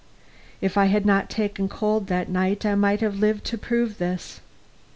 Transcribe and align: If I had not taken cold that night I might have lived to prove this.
If 0.61 0.79
I 0.79 0.85
had 0.85 1.05
not 1.05 1.29
taken 1.29 1.69
cold 1.69 2.07
that 2.07 2.27
night 2.27 2.65
I 2.65 2.73
might 2.73 3.01
have 3.01 3.19
lived 3.19 3.43
to 3.45 3.55
prove 3.59 3.99
this. 3.99 4.41